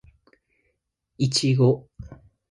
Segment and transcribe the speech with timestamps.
[1.19, 1.85] いちご